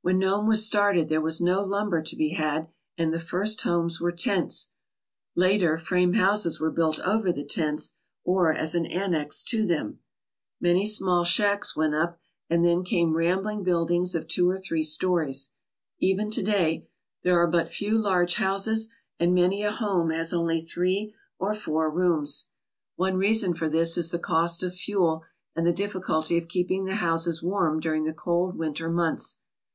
When 0.00 0.20
Nome 0.20 0.46
was 0.46 0.64
started 0.64 1.08
there 1.08 1.20
was 1.20 1.40
no 1.40 1.62
lumber 1.62 2.00
to 2.00 2.16
be 2.16 2.30
had, 2.30 2.68
and 2.96 3.12
the 3.12 3.18
first 3.20 3.60
homes 3.62 4.00
were 4.00 4.12
tents. 4.12 4.70
Later, 5.34 5.76
frame 5.76 6.14
houses 6.14 6.60
were 6.60 6.70
built 6.70 7.00
over 7.00 7.32
the 7.32 7.44
tents, 7.44 7.94
or 8.24 8.54
as 8.54 8.74
an 8.74 8.86
annex 8.86 9.42
to 9.48 9.66
them. 9.66 9.98
Many 10.60 10.86
small 10.86 11.24
186 11.28 11.74
THE 11.74 11.82
CITY 11.82 11.86
OF 11.86 11.92
GOLDEN 11.92 11.96
SANDS 11.98 12.16
shacks 12.16 12.16
went 12.16 12.16
up, 12.16 12.20
and 12.48 12.64
then 12.64 12.84
came 12.84 13.16
rambling 13.16 13.64
buildings 13.64 14.14
of 14.14 14.28
two 14.28 14.48
or 14.48 14.56
three 14.56 14.84
stories. 14.84 15.50
Even 15.98 16.30
to 16.30 16.42
day 16.42 16.88
there 17.24 17.36
are 17.36 17.50
but 17.50 17.68
few 17.68 17.98
large 17.98 18.36
houses 18.36 18.88
and 19.18 19.34
many 19.34 19.62
a 19.64 19.72
home 19.72 20.10
has 20.10 20.32
only 20.32 20.60
three 20.62 21.12
or 21.40 21.52
four 21.52 21.90
rooms. 21.90 22.46
One 22.94 23.16
reason 23.16 23.52
for 23.54 23.68
this 23.68 23.98
is 23.98 24.10
the 24.12 24.20
cost 24.20 24.62
of 24.62 24.72
fuel 24.72 25.24
and 25.56 25.66
the 25.66 25.72
difficulty 25.72 26.38
of 26.38 26.48
keeping 26.48 26.84
the 26.84 26.94
houses 26.94 27.42
warm 27.42 27.80
during 27.80 28.04
the 28.04 28.14
cold 28.14 28.56
winter 28.56 28.88
months. 28.88 29.38